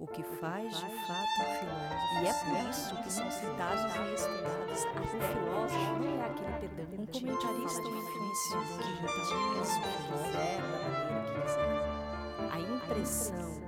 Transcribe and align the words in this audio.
o 0.00 0.06
que 0.06 0.22
faz 0.22 0.74
de 0.74 0.90
fato 1.06 1.40
um 1.40 1.54
filósofo. 1.60 2.22
E 2.22 2.26
é 2.26 2.32
por 2.32 2.70
isso 2.70 2.96
que 3.02 3.12
são 3.12 3.30
citados 3.30 3.94
e 3.94 4.14
estudados. 4.14 4.80
O 4.80 5.06
filósofo 5.28 5.98
não 6.00 6.22
é 6.22 6.24
aquele 6.24 6.68
pedante, 6.70 6.94
um 6.98 7.06
comentarista 7.06 7.82
ou 7.82 7.96
influenciador 7.98 8.78
que 8.78 8.88
o 8.88 9.10
que 9.10 9.92
quiser, 10.24 10.56
da 10.62 10.78
maneira 10.88 11.20
que 11.22 11.32
quiser. 11.42 11.70
A 12.50 12.58
impressão 12.60 13.60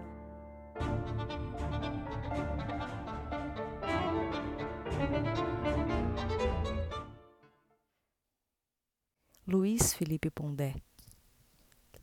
Luiz 9.46 9.92
Felipe 9.92 10.30
Pondé, 10.30 10.76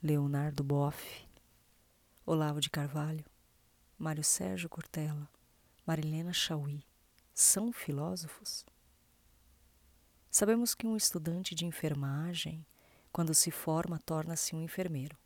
Leonardo 0.03 0.63
Boff, 0.63 1.27
Olavo 2.27 2.61
de 2.61 2.69
Carvalho, 2.69 3.25
Mário 3.99 4.23
Sérgio 4.23 4.69
Cortella, 4.69 5.29
Marilena 5.85 6.31
Chauí 6.31 6.85
são 7.33 7.73
filósofos? 7.73 8.65
Sabemos 10.31 10.73
que 10.73 10.87
um 10.87 10.95
estudante 10.95 11.53
de 11.53 11.65
enfermagem, 11.65 12.65
quando 13.11 13.33
se 13.33 13.51
forma, 13.51 13.99
torna-se 14.05 14.55
um 14.55 14.61
enfermeiro. 14.61 15.17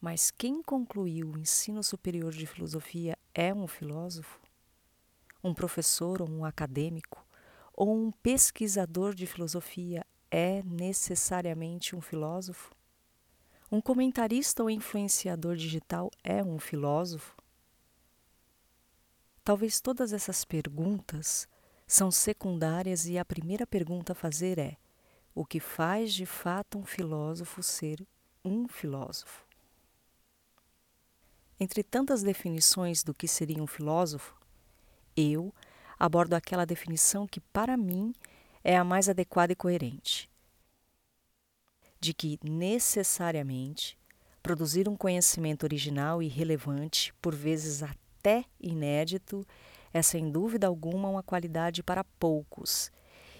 Mas 0.00 0.30
quem 0.30 0.62
concluiu 0.62 1.32
o 1.32 1.38
ensino 1.38 1.82
superior 1.82 2.30
de 2.30 2.46
filosofia 2.46 3.18
é 3.34 3.52
um 3.52 3.66
filósofo? 3.66 4.40
Um 5.42 5.52
professor 5.52 6.22
ou 6.22 6.30
um 6.30 6.44
acadêmico 6.44 7.26
ou 7.74 7.92
um 7.92 8.12
pesquisador 8.12 9.16
de 9.16 9.26
filosofia 9.26 10.06
é 10.30 10.62
necessariamente 10.62 11.96
um 11.96 12.00
filósofo? 12.00 12.72
Um 13.68 13.80
comentarista 13.80 14.62
ou 14.62 14.70
influenciador 14.70 15.56
digital 15.56 16.08
é 16.22 16.40
um 16.40 16.60
filósofo? 16.60 17.39
Talvez 19.42 19.80
todas 19.80 20.12
essas 20.12 20.44
perguntas 20.44 21.48
são 21.86 22.10
secundárias 22.10 23.06
e 23.06 23.18
a 23.18 23.24
primeira 23.24 23.66
pergunta 23.66 24.12
a 24.12 24.14
fazer 24.14 24.58
é: 24.58 24.76
o 25.34 25.44
que 25.44 25.58
faz 25.58 26.12
de 26.12 26.26
fato 26.26 26.78
um 26.78 26.84
filósofo 26.84 27.62
ser 27.62 28.06
um 28.44 28.68
filósofo? 28.68 29.44
Entre 31.58 31.82
tantas 31.82 32.22
definições 32.22 33.02
do 33.02 33.12
que 33.12 33.26
seria 33.26 33.62
um 33.62 33.66
filósofo, 33.66 34.34
eu 35.16 35.52
abordo 35.98 36.34
aquela 36.34 36.64
definição 36.64 37.26
que, 37.26 37.40
para 37.40 37.76
mim, 37.76 38.14
é 38.62 38.76
a 38.76 38.84
mais 38.84 39.08
adequada 39.08 39.52
e 39.52 39.56
coerente. 39.56 40.30
De 41.98 42.14
que, 42.14 42.38
necessariamente, 42.42 43.98
produzir 44.42 44.88
um 44.88 44.96
conhecimento 44.96 45.64
original 45.64 46.22
e 46.22 46.28
relevante, 46.28 47.12
por 47.20 47.34
vezes 47.34 47.82
até 47.82 48.09
até 48.20 48.44
inédito, 48.60 49.46
é 49.92 50.02
sem 50.02 50.30
dúvida 50.30 50.66
alguma 50.66 51.08
uma 51.08 51.22
qualidade 51.22 51.82
para 51.82 52.04
poucos. 52.04 52.92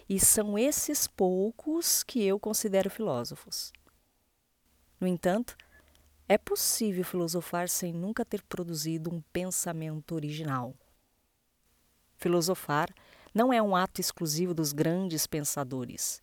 E 0.09 0.19
são 0.19 0.59
esses 0.59 1.07
poucos 1.07 2.03
que 2.03 2.25
eu 2.25 2.41
considero 2.41 2.91
filósofos. 2.91 3.73
No 4.99 5.07
entanto, 5.07 5.57
é 6.27 6.39
possível 6.39 7.05
filosofar 7.05 7.69
sem 7.69 7.93
nunca 7.93 8.25
ter 8.25 8.43
produzido 8.43 9.15
um 9.15 9.21
pensamento 9.33 10.15
original. 10.15 10.75
Filosofar 12.17 12.93
não 13.35 13.53
é 13.53 13.63
um 13.63 13.77
ato 13.77 14.01
exclusivo 14.01 14.55
dos 14.55 14.73
grandes 14.73 15.27
pensadores. 15.27 16.23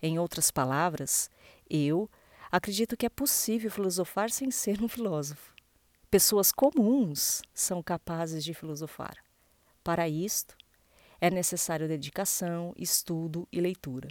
Em 0.00 0.18
outras 0.18 0.50
palavras, 0.50 1.28
eu 1.68 2.08
acredito 2.50 2.96
que 2.96 3.04
é 3.06 3.10
possível 3.10 3.70
filosofar 3.70 4.30
sem 4.30 4.50
ser 4.50 4.82
um 4.82 4.88
filósofo. 4.88 5.55
Pessoas 6.08 6.52
comuns 6.52 7.42
são 7.52 7.82
capazes 7.82 8.44
de 8.44 8.54
filosofar. 8.54 9.16
Para 9.82 10.08
isto, 10.08 10.56
é 11.20 11.28
necessário 11.28 11.88
dedicação, 11.88 12.72
estudo 12.76 13.48
e 13.50 13.60
leitura. 13.60 14.08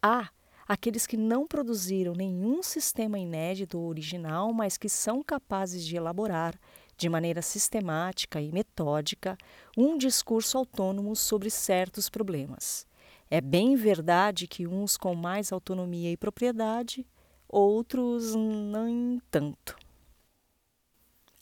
Há 0.00 0.30
aqueles 0.66 1.06
que 1.06 1.18
não 1.18 1.46
produziram 1.46 2.14
nenhum 2.14 2.62
sistema 2.62 3.18
inédito 3.18 3.78
ou 3.78 3.86
original, 3.86 4.54
mas 4.54 4.78
que 4.78 4.88
são 4.88 5.22
capazes 5.22 5.84
de 5.84 5.96
elaborar, 5.96 6.58
de 6.96 7.10
maneira 7.10 7.42
sistemática 7.42 8.40
e 8.40 8.50
metódica, 8.50 9.36
um 9.76 9.98
discurso 9.98 10.56
autônomo 10.56 11.14
sobre 11.14 11.50
certos 11.50 12.08
problemas. 12.08 12.86
É 13.30 13.40
bem 13.40 13.76
verdade 13.76 14.46
que 14.46 14.66
uns 14.66 14.96
com 14.96 15.14
mais 15.14 15.52
autonomia 15.52 16.10
e 16.10 16.16
propriedade, 16.16 17.06
outros 17.46 18.34
nem 18.34 19.20
tanto. 19.30 19.81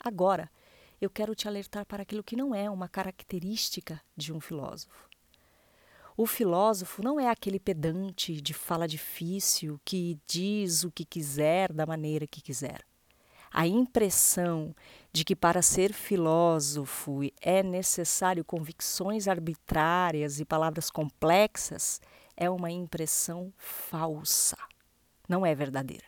Agora, 0.03 0.51
eu 0.99 1.11
quero 1.11 1.35
te 1.35 1.47
alertar 1.47 1.85
para 1.85 2.03
aquilo 2.03 2.25
que 2.25 2.35
não 2.35 2.55
é 2.55 2.71
uma 2.71 2.89
característica 2.89 4.01
de 4.17 4.33
um 4.33 4.41
filósofo. 4.41 5.09
O 6.17 6.27
filósofo 6.27 7.03
não 7.03 7.21
é 7.21 7.29
aquele 7.29 7.61
pedante 7.61 8.41
de 8.41 8.53
fala 8.53 8.89
difícil 8.89 9.81
que 9.85 10.19
diz 10.27 10.85
o 10.85 10.91
que 10.91 11.05
quiser 11.05 11.73
da 11.73 11.87
maneira 11.87 12.27
que 12.27 12.43
quiser. 12.43 12.85
A 13.53 13.67
impressão 13.67 14.75
de 15.13 15.25
que 15.25 15.35
para 15.35 15.61
ser 15.61 15.93
filósofo 15.93 17.21
é 17.41 17.63
necessário 17.63 18.45
convicções 18.45 19.27
arbitrárias 19.27 20.41
e 20.41 20.45
palavras 20.45 20.91
complexas 20.91 22.01
é 22.37 22.49
uma 22.49 22.71
impressão 22.71 23.53
falsa. 23.57 24.57
Não 25.29 25.45
é 25.45 25.55
verdadeira. 25.55 26.07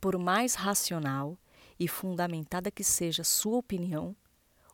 Por 0.00 0.16
mais 0.16 0.54
racional 0.54 1.36
e 1.82 1.88
fundamentada 1.88 2.70
que 2.70 2.84
seja 2.84 3.24
sua 3.24 3.56
opinião, 3.56 4.14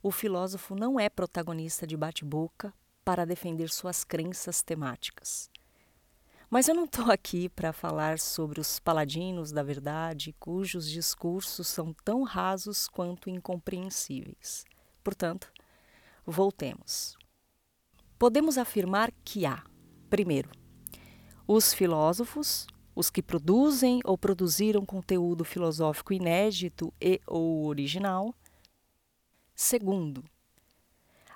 o 0.02 0.10
filósofo 0.10 0.74
não 0.74 1.00
é 1.00 1.08
protagonista 1.08 1.86
de 1.86 1.96
bate-boca 1.96 2.70
para 3.02 3.24
defender 3.24 3.70
suas 3.70 4.04
crenças 4.04 4.60
temáticas. 4.62 5.50
Mas 6.50 6.68
eu 6.68 6.74
não 6.74 6.84
estou 6.84 7.10
aqui 7.10 7.48
para 7.48 7.72
falar 7.72 8.18
sobre 8.18 8.60
os 8.60 8.78
paladinos 8.78 9.50
da 9.52 9.62
verdade, 9.62 10.34
cujos 10.38 10.90
discursos 10.90 11.66
são 11.66 11.94
tão 12.04 12.24
rasos 12.24 12.86
quanto 12.88 13.30
incompreensíveis. 13.30 14.66
Portanto, 15.02 15.50
voltemos. 16.26 17.16
Podemos 18.18 18.58
afirmar 18.58 19.10
que 19.24 19.46
há, 19.46 19.64
primeiro, 20.10 20.50
os 21.46 21.72
filósofos, 21.72 22.66
os 22.98 23.10
que 23.10 23.22
produzem 23.22 24.00
ou 24.04 24.18
produziram 24.18 24.84
conteúdo 24.84 25.44
filosófico 25.44 26.12
inédito 26.12 26.92
e 27.00 27.20
ou 27.28 27.66
original. 27.66 28.34
Segundo, 29.54 30.24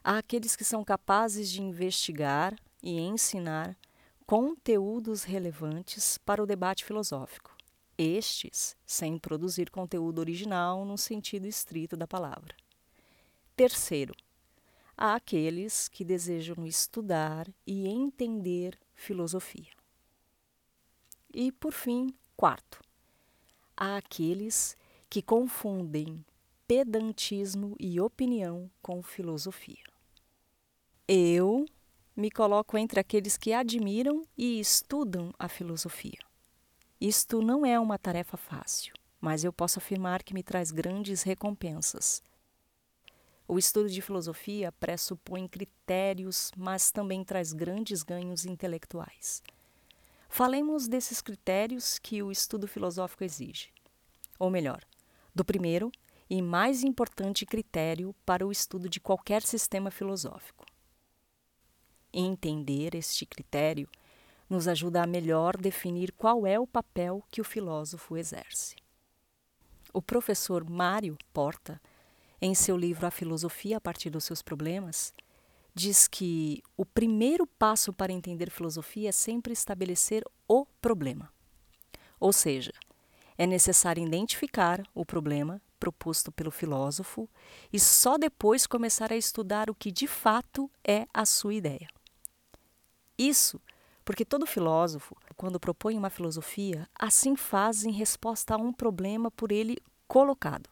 há 0.03 0.19
aqueles 0.19 0.57
que 0.57 0.65
são 0.65 0.83
capazes 0.83 1.49
de 1.49 1.63
investigar 1.63 2.59
e 2.83 2.99
ensinar 2.99 3.79
conteúdos 4.27 5.23
relevantes 5.23 6.19
para 6.19 6.43
o 6.43 6.47
debate 6.47 6.85
filosófico. 6.85 7.57
Estes 7.97 8.75
sem 8.85 9.17
produzir 9.17 9.71
conteúdo 9.71 10.19
original 10.19 10.85
no 10.85 10.99
sentido 10.99 11.47
estrito 11.47 11.97
da 11.97 12.09
palavra. 12.09 12.57
Terceiro, 13.55 14.17
há 14.97 15.15
aqueles 15.15 15.87
que 15.87 16.05
desejam 16.05 16.67
estudar 16.67 17.47
e 17.65 17.87
entender 17.87 18.77
filosofia. 18.97 19.82
E, 21.35 21.51
por 21.51 21.73
fim, 21.73 22.15
quarto, 22.37 22.81
há 23.77 23.97
aqueles 23.97 24.77
que 25.09 25.23
confundem 25.23 26.25
pedantismo 26.67 27.75
e 27.79 28.01
opinião 28.01 28.71
com 28.81 29.03
filosofia. 29.03 29.85
Eu 31.09 31.67
me 32.15 32.31
coloco 32.31 32.77
entre 32.77 33.01
aqueles 33.01 33.37
que 33.37 33.53
admiram 33.53 34.23
e 34.37 34.61
estudam 34.61 35.33
a 35.39 35.49
filosofia. 35.49 36.19
Isto 37.01 37.41
não 37.43 37.65
é 37.65 37.81
uma 37.81 37.99
tarefa 37.99 38.37
fácil, 38.37 38.95
mas 39.21 39.43
eu 39.43 39.53
posso 39.53 39.79
afirmar 39.79 40.23
que 40.23 40.35
me 40.35 40.43
traz 40.43 40.71
grandes 40.71 41.23
recompensas. 41.23 42.23
O 43.49 43.59
estudo 43.59 43.89
de 43.89 44.01
filosofia 44.01 44.71
pressupõe 44.73 45.49
critérios, 45.49 46.53
mas 46.57 46.91
também 46.91 47.25
traz 47.25 47.53
grandes 47.53 48.03
ganhos 48.03 48.45
intelectuais. 48.45 49.43
Falemos 50.35 50.89
desses 50.89 51.21
critérios 51.21 51.99
que 51.99 52.23
o 52.23 52.33
estudo 52.33 52.67
filosófico 52.67 53.23
exige. 53.23 53.69
Ou 54.39 54.49
melhor, 54.49 54.83
do 55.35 55.45
primeiro 55.45 55.93
e 56.29 56.41
mais 56.41 56.83
importante 56.83 57.45
critério 57.45 58.15
para 58.25 58.47
o 58.47 58.51
estudo 58.51 58.89
de 58.89 58.99
qualquer 58.99 59.43
sistema 59.43 59.91
filosófico. 59.91 60.65
Entender 62.11 62.95
este 62.95 63.27
critério 63.27 63.87
nos 64.49 64.67
ajuda 64.67 65.03
a 65.03 65.07
melhor 65.07 65.55
definir 65.59 66.13
qual 66.13 66.47
é 66.47 66.59
o 66.59 66.67
papel 66.67 67.23
que 67.31 67.43
o 67.43 67.45
filósofo 67.45 68.17
exerce. 68.17 68.77
O 69.93 70.01
professor 70.01 70.65
Mário 70.65 71.19
Porta, 71.31 71.79
em 72.41 72.55
seu 72.55 72.79
livro 72.79 73.07
A 73.07 73.11
Filosofia 73.11 73.77
a 73.77 73.81
partir 73.83 74.09
dos 74.09 74.25
seus 74.25 74.41
problemas, 74.41 75.13
diz 75.75 76.07
que 76.07 76.63
o 76.77 76.85
primeiro 76.85 77.47
passo 77.47 77.93
para 77.93 78.13
entender 78.13 78.51
filosofia 78.51 79.09
é 79.09 79.13
sempre 79.13 79.53
estabelecer 79.53 80.25
o 80.49 80.67
problema. 80.81 81.33
Ou 82.21 82.33
seja, 82.33 82.73
é 83.37 83.47
necessário 83.47 84.05
identificar 84.05 84.83
o 84.95 85.05
problema 85.05 85.61
proposto 85.81 86.31
pelo 86.31 86.51
filósofo 86.51 87.29
e 87.73 87.81
só 87.81 88.17
depois 88.17 88.67
começar 88.67 89.13
a 89.13 89.17
estudar 89.17 89.69
o 89.69 89.75
que 89.75 89.91
de 89.91 90.07
fato 90.07 90.71
é 90.87 91.07
a 91.13 91.25
sua 91.25 91.55
ideia. 91.55 91.89
Isso 93.19 93.61
porque 94.05 94.25
todo 94.25 94.47
filósofo, 94.47 95.17
quando 95.37 95.61
propõe 95.61 95.97
uma 95.97 96.11
filosofia, 96.11 96.89
assim 96.99 97.37
faz 97.37 97.85
em 97.85 97.93
resposta 97.93 98.55
a 98.55 98.59
um 98.59 98.73
problema 98.73 99.31
por 99.31 99.53
ele 99.53 99.79
colocado. 100.09 100.69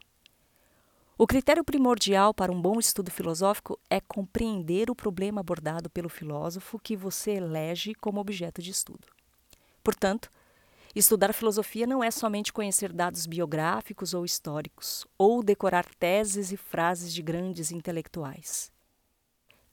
O 1.22 1.26
critério 1.26 1.62
primordial 1.62 2.32
para 2.32 2.50
um 2.50 2.58
bom 2.58 2.80
estudo 2.80 3.10
filosófico 3.10 3.78
é 3.90 4.00
compreender 4.00 4.90
o 4.90 4.94
problema 4.94 5.42
abordado 5.42 5.90
pelo 5.90 6.08
filósofo 6.08 6.78
que 6.78 6.96
você 6.96 7.32
elege 7.32 7.94
como 7.94 8.18
objeto 8.18 8.62
de 8.62 8.70
estudo. 8.70 9.06
Portanto, 9.84 10.30
estudar 10.96 11.34
filosofia 11.34 11.86
não 11.86 12.02
é 12.02 12.10
somente 12.10 12.54
conhecer 12.54 12.90
dados 12.90 13.26
biográficos 13.26 14.14
ou 14.14 14.24
históricos, 14.24 15.06
ou 15.18 15.42
decorar 15.42 15.84
teses 15.96 16.52
e 16.52 16.56
frases 16.56 17.12
de 17.12 17.20
grandes 17.20 17.70
intelectuais. 17.70 18.72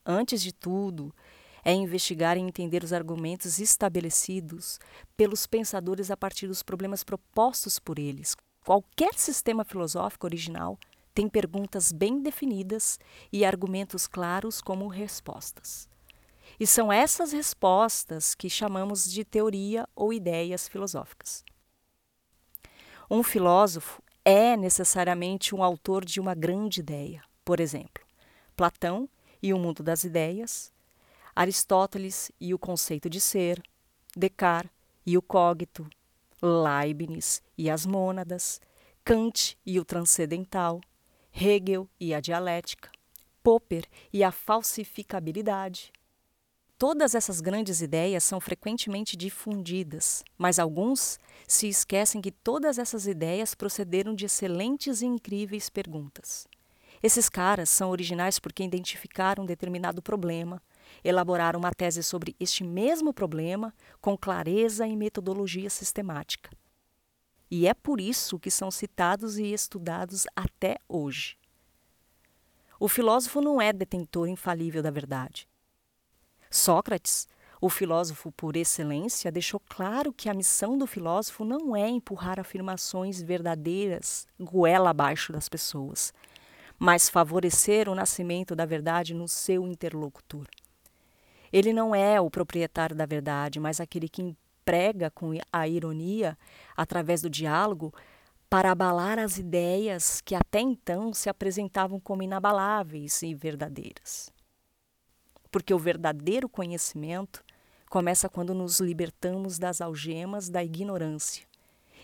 Antes 0.05 0.41
de 0.41 0.51
tudo, 0.51 1.15
é 1.63 1.71
investigar 1.71 2.35
e 2.35 2.41
entender 2.41 2.83
os 2.83 2.91
argumentos 2.91 3.57
estabelecidos 3.57 4.79
pelos 5.15 5.47
pensadores 5.47 6.11
a 6.11 6.17
partir 6.17 6.45
dos 6.45 6.61
problemas 6.61 7.05
propostos 7.05 7.79
por 7.79 7.97
eles. 7.97 8.35
Qualquer 8.65 9.13
sistema 9.13 9.63
filosófico 9.63 10.27
original 10.27 10.77
tem 11.17 11.27
perguntas 11.27 11.91
bem 11.91 12.21
definidas 12.21 12.99
e 13.33 13.43
argumentos 13.43 14.05
claros 14.05 14.61
como 14.61 14.87
respostas. 14.87 15.89
E 16.59 16.67
são 16.67 16.93
essas 16.93 17.31
respostas 17.31 18.35
que 18.35 18.47
chamamos 18.47 19.11
de 19.11 19.25
teoria 19.25 19.89
ou 19.95 20.13
ideias 20.13 20.67
filosóficas. 20.67 21.43
Um 23.09 23.23
filósofo 23.23 23.99
é 24.23 24.55
necessariamente 24.55 25.55
um 25.55 25.63
autor 25.63 26.05
de 26.05 26.19
uma 26.19 26.35
grande 26.35 26.81
ideia. 26.81 27.23
Por 27.43 27.59
exemplo, 27.59 28.05
Platão 28.55 29.09
e 29.41 29.51
o 29.55 29.57
mundo 29.57 29.81
das 29.81 30.03
ideias, 30.03 30.71
Aristóteles 31.35 32.31
e 32.39 32.53
o 32.53 32.59
conceito 32.59 33.09
de 33.09 33.19
ser, 33.19 33.59
Descartes 34.15 34.69
e 35.03 35.17
o 35.17 35.21
cogito, 35.23 35.89
Leibniz 36.43 37.41
e 37.57 37.71
as 37.71 37.87
mônadas, 37.87 38.61
Kant 39.03 39.57
e 39.65 39.79
o 39.79 39.85
transcendental, 39.85 40.79
Hegel 41.39 41.87
e 41.99 42.15
a 42.15 42.19
dialética, 42.19 42.89
Popper 43.43 43.85
e 44.11 44.23
a 44.23 44.31
falsificabilidade. 44.31 45.93
Todas 46.79 47.13
essas 47.13 47.41
grandes 47.41 47.79
ideias 47.79 48.23
são 48.23 48.39
frequentemente 48.39 49.15
difundidas, 49.15 50.23
mas 50.35 50.57
alguns 50.57 51.19
se 51.47 51.67
esquecem 51.67 52.21
que 52.21 52.31
todas 52.31 52.79
essas 52.79 53.05
ideias 53.05 53.53
procederam 53.53 54.15
de 54.15 54.25
excelentes 54.25 55.03
e 55.03 55.05
incríveis 55.05 55.69
perguntas. 55.69 56.47
Esses 57.03 57.29
caras 57.29 57.69
são 57.69 57.91
originais 57.91 58.39
porque 58.39 58.63
identificaram 58.63 59.43
um 59.43 59.47
determinado 59.47 60.01
problema, 60.01 60.59
elaborar 61.03 61.55
uma 61.55 61.71
tese 61.71 62.01
sobre 62.01 62.35
este 62.39 62.63
mesmo 62.63 63.13
problema 63.13 63.71
com 64.01 64.17
clareza 64.17 64.87
e 64.87 64.97
metodologia 64.97 65.69
sistemática. 65.69 66.49
E 67.49 67.67
é 67.67 67.73
por 67.73 68.01
isso 68.01 68.37
que 68.37 68.51
são 68.51 68.69
citados 68.69 69.37
e 69.37 69.53
estudados 69.53 70.25
até 70.35 70.77
hoje. 70.87 71.37
O 72.79 72.87
filósofo 72.87 73.41
não 73.41 73.61
é 73.61 73.73
detentor 73.73 74.27
infalível 74.27 74.83
da 74.83 74.91
verdade. 74.91 75.47
Sócrates, 76.49 77.27
o 77.59 77.69
filósofo 77.69 78.31
por 78.31 78.55
excelência, 78.55 79.31
deixou 79.31 79.59
claro 79.59 80.13
que 80.13 80.29
a 80.29 80.33
missão 80.33 80.77
do 80.77 80.85
filósofo 80.85 81.43
não 81.43 81.75
é 81.75 81.89
empurrar 81.89 82.39
afirmações 82.39 83.21
verdadeiras 83.21 84.27
goela 84.39 84.91
abaixo 84.91 85.33
das 85.33 85.49
pessoas, 85.49 86.13
mas 86.77 87.09
favorecer 87.09 87.89
o 87.89 87.95
nascimento 87.95 88.55
da 88.55 88.65
verdade 88.65 89.13
no 89.13 89.27
seu 89.27 89.65
interlocutor. 89.65 90.45
Ele 91.51 91.73
não 91.73 91.95
é 91.95 92.21
o 92.21 92.29
proprietário 92.29 92.95
da 92.95 93.05
verdade, 93.05 93.59
mas 93.59 93.79
aquele 93.79 94.07
que 94.07 94.35
emprega 94.67 95.09
com 95.09 95.31
a 95.51 95.67
ironia, 95.67 96.37
através 96.75 97.21
do 97.21 97.29
diálogo, 97.29 97.93
para 98.49 98.71
abalar 98.71 99.17
as 99.17 99.37
ideias 99.37 100.19
que 100.19 100.35
até 100.35 100.59
então 100.59 101.13
se 101.13 101.29
apresentavam 101.29 101.99
como 101.99 102.21
inabaláveis 102.21 103.21
e 103.21 103.33
verdadeiras. 103.33 104.29
Porque 105.49 105.73
o 105.73 105.79
verdadeiro 105.79 106.49
conhecimento 106.49 107.43
começa 107.89 108.27
quando 108.27 108.53
nos 108.53 108.81
libertamos 108.81 109.57
das 109.57 109.79
algemas 109.79 110.49
da 110.49 110.61
ignorância. 110.61 111.45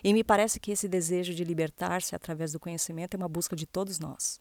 E 0.02 0.14
me 0.14 0.24
parece 0.24 0.60
que 0.60 0.72
esse 0.72 0.88
desejo 0.88 1.34
de 1.34 1.44
libertar-se 1.44 2.16
através 2.16 2.54
do 2.54 2.60
conhecimento 2.60 3.16
é 3.16 3.18
uma 3.18 3.28
busca 3.28 3.56
de 3.56 3.66
todos 3.66 4.00
nós. 4.00 4.40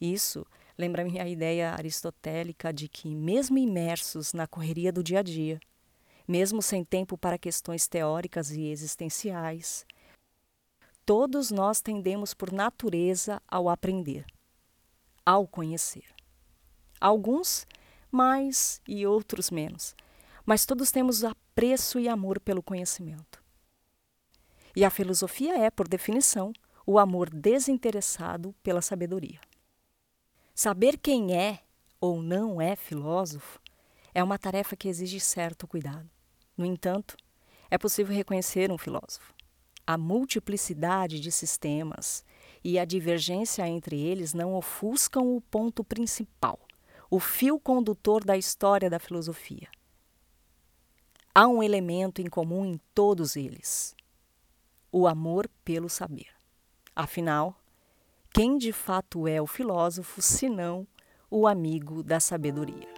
Isso 0.00 0.46
lembra-me 0.78 1.18
a 1.18 1.28
ideia 1.28 1.72
aristotélica 1.72 2.72
de 2.72 2.88
que, 2.88 3.14
mesmo 3.14 3.58
imersos 3.58 4.32
na 4.32 4.46
correria 4.46 4.92
do 4.92 5.02
dia 5.02 5.20
a 5.20 5.22
dia, 5.22 5.60
mesmo 6.26 6.60
sem 6.60 6.84
tempo 6.84 7.16
para 7.16 7.38
questões 7.38 7.86
teóricas 7.86 8.50
e 8.50 8.68
existenciais, 8.68 9.86
todos 11.04 11.50
nós 11.50 11.80
tendemos 11.80 12.34
por 12.34 12.52
natureza 12.52 13.40
ao 13.46 13.68
aprender, 13.68 14.26
ao 15.24 15.46
conhecer. 15.46 16.06
Alguns 17.00 17.66
mais 18.10 18.80
e 18.88 19.06
outros 19.06 19.50
menos, 19.50 19.94
mas 20.44 20.66
todos 20.66 20.90
temos 20.90 21.22
apreço 21.24 21.98
e 21.98 22.08
amor 22.08 22.40
pelo 22.40 22.62
conhecimento. 22.62 23.42
E 24.74 24.84
a 24.84 24.90
filosofia 24.90 25.58
é, 25.58 25.70
por 25.70 25.88
definição, 25.88 26.52
o 26.86 26.98
amor 26.98 27.30
desinteressado 27.30 28.54
pela 28.62 28.82
sabedoria. 28.82 29.40
Saber 30.54 30.98
quem 30.98 31.36
é 31.36 31.60
ou 32.00 32.22
não 32.22 32.60
é 32.60 32.76
filósofo 32.76 33.60
é 34.14 34.22
uma 34.22 34.38
tarefa 34.38 34.76
que 34.76 34.88
exige 34.88 35.20
certo 35.20 35.66
cuidado. 35.66 36.15
No 36.56 36.64
entanto, 36.64 37.16
é 37.70 37.76
possível 37.76 38.14
reconhecer 38.14 38.70
um 38.72 38.78
filósofo. 38.78 39.34
A 39.86 39.96
multiplicidade 39.96 41.20
de 41.20 41.30
sistemas 41.30 42.24
e 42.64 42.78
a 42.78 42.84
divergência 42.84 43.66
entre 43.68 44.00
eles 44.00 44.34
não 44.34 44.54
ofuscam 44.54 45.36
o 45.36 45.40
ponto 45.40 45.84
principal, 45.84 46.58
o 47.10 47.20
fio 47.20 47.60
condutor 47.60 48.24
da 48.24 48.36
história 48.36 48.90
da 48.90 48.98
filosofia. 48.98 49.68
Há 51.34 51.46
um 51.46 51.62
elemento 51.62 52.20
em 52.22 52.26
comum 52.26 52.64
em 52.64 52.80
todos 52.94 53.36
eles: 53.36 53.94
o 54.90 55.06
amor 55.06 55.48
pelo 55.64 55.88
saber. 55.88 56.28
Afinal, 56.94 57.60
quem 58.32 58.56
de 58.56 58.72
fato 58.72 59.28
é 59.28 59.40
o 59.40 59.46
filósofo, 59.46 60.22
senão 60.22 60.86
o 61.30 61.46
amigo 61.46 62.02
da 62.02 62.18
sabedoria? 62.18 62.95